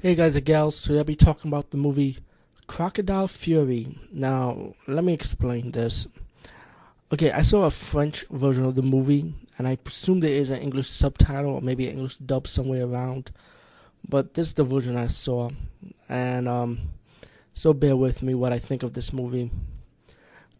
[0.00, 2.18] Hey guys and gals, today I'll be talking about the movie
[2.68, 3.98] Crocodile Fury.
[4.12, 6.06] Now, let me explain this.
[7.12, 10.60] Okay, I saw a French version of the movie, and I presume there is an
[10.60, 13.32] English subtitle or maybe an English dub somewhere around.
[14.08, 15.50] But this is the version I saw,
[16.08, 16.78] and um,
[17.52, 19.50] so bear with me what I think of this movie.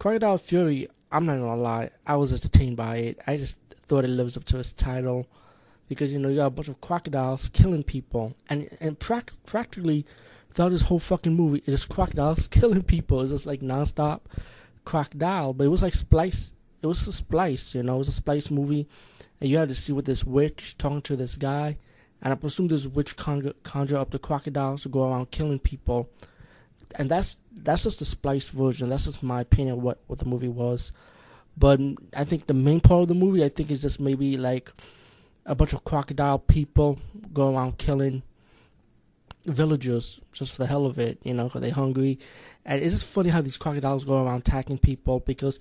[0.00, 3.20] Crocodile Fury, I'm not gonna lie, I was entertained by it.
[3.25, 5.29] I just thought it lives up to its title
[5.89, 10.05] because you know you got a bunch of crocodiles killing people, and and pra- practically
[10.52, 13.20] throughout this whole fucking movie, it's just crocodiles killing people.
[13.23, 14.20] It's just like nonstop
[14.84, 16.52] crocodile, but it was like splice.
[16.83, 18.87] It was a splice, you know, it was a splice movie,
[19.41, 21.77] and you had to see with this witch talking to this guy,
[22.23, 26.09] and I presume this witch conjure, conjure up the crocodiles to go around killing people,
[26.97, 28.89] and that's that's just the spliced version.
[28.89, 30.92] That's just my opinion of what what the movie was.
[31.56, 31.80] But
[32.14, 34.73] I think the main part of the movie, I think, is just maybe like
[35.47, 36.98] a bunch of crocodile people
[37.33, 38.23] go around killing
[39.45, 42.19] villagers just for the hell of it, you know, because they're hungry.
[42.64, 45.59] And it's just funny how these crocodiles go around attacking people because,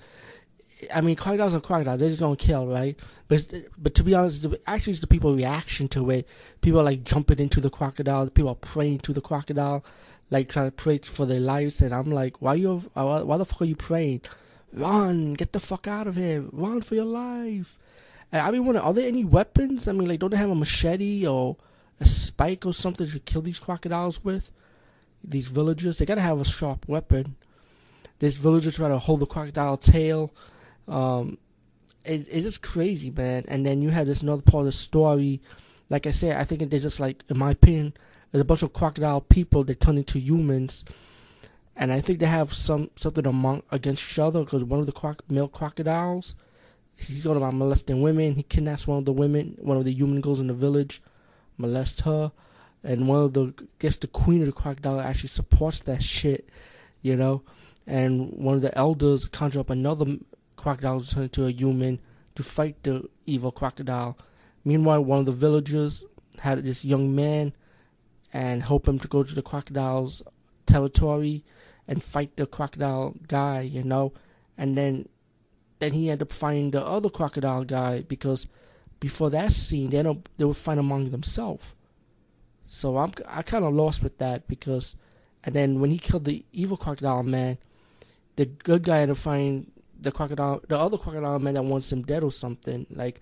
[0.93, 2.99] I mean, crocodiles are crocodiles; they just don't kill, right?
[3.27, 6.27] But but to be honest, actually, it's the people reaction to it.
[6.61, 8.29] People are like jumping into the crocodile.
[8.29, 9.85] People are praying to the crocodile,
[10.29, 11.81] like trying to pray for their lives.
[11.81, 12.79] And I'm like, why you?
[12.93, 14.21] Why the fuck are you praying?
[14.73, 15.33] Run!
[15.33, 16.43] Get the fuck out of here!
[16.51, 17.79] Run for your life!
[18.31, 19.87] And I mean, wondering, are there any weapons?
[19.87, 21.57] I mean, like, don't they have a machete or
[21.99, 24.51] a spike or something to kill these crocodiles with?
[25.23, 27.35] These villagers, they gotta have a sharp weapon.
[28.19, 30.33] This villager trying to hold the crocodile tail.
[30.87, 31.37] Um,
[32.05, 33.45] it, it's just crazy, man.
[33.47, 35.41] And then you have this another part of the story.
[35.89, 37.93] Like I said, I think they're just like, in my opinion,
[38.31, 40.83] there's a bunch of crocodile people that turn into humans.
[41.75, 44.91] And I think they have some something among against each other because one of the
[44.91, 46.35] croc- male crocodiles
[46.97, 48.35] he's going about molesting women.
[48.35, 51.01] He kidnaps one of the women, one of the human girls in the village,
[51.57, 52.31] molests her,
[52.83, 56.49] and one of the guess the queen of the crocodile actually supports that shit,
[57.01, 57.43] you know.
[57.85, 60.17] And one of the elders conjure up another
[60.55, 61.99] crocodile to turn into a human
[62.35, 64.17] to fight the evil crocodile.
[64.65, 66.03] Meanwhile, one of the villagers
[66.39, 67.53] had this young man
[68.33, 70.21] and help him to go to the crocodile's
[70.65, 71.43] territory
[71.87, 74.13] and fight the crocodile guy, you know.
[74.57, 75.07] And then
[75.79, 78.47] then he ended up finding the other crocodile guy because
[78.99, 81.73] before that scene, they don't they would fight among themselves.
[82.65, 84.95] So I'm I kind of lost with that because,
[85.43, 87.57] and then when he killed the evil crocodile man,
[88.35, 92.03] the good guy ended up finding the crocodile, the other crocodile man that wants him
[92.03, 92.85] dead or something.
[92.89, 93.21] Like,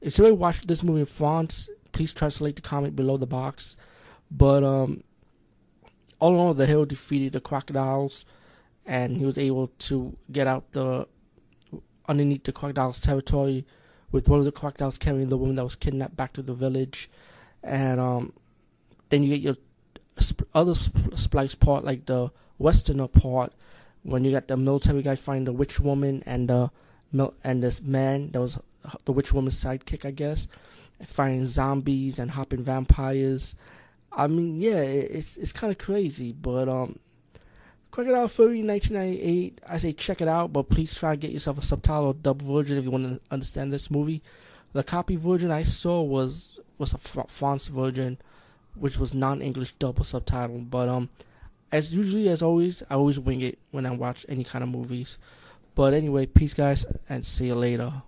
[0.00, 3.76] if you watch this movie in France, please translate the comment below the box.
[4.30, 5.04] But um,
[6.18, 8.24] all in all, the hero defeated the crocodiles,
[8.86, 11.06] and he was able to get out the
[12.08, 13.64] underneath the crocodile's territory,
[14.12, 17.10] with one of the crocodiles carrying the woman that was kidnapped back to the village,
[17.62, 18.32] and um,
[19.08, 19.56] then you get your
[20.20, 23.52] sp- other sp- splice part, like the westerner part,
[24.02, 26.70] when you got the military guy finding the witch woman and the
[27.12, 28.58] mil- and this man that was
[29.04, 30.46] the witch woman's sidekick, I guess,
[31.04, 33.54] fighting zombies and hopping vampires.
[34.12, 36.98] I mean, yeah, it's it's kind of crazy, but um,
[37.94, 39.60] Crocodile Fury 1998.
[39.68, 42.42] I say check it out, but please try and get yourself a subtitle or dub
[42.42, 44.20] version if you want to understand this movie.
[44.72, 48.18] The copy version I saw was was a France version,
[48.74, 50.58] which was non-English dub or subtitle.
[50.58, 51.08] But um,
[51.70, 55.16] as usually as always, I always wing it when I watch any kind of movies.
[55.76, 58.02] But anyway, peace guys, and see you later.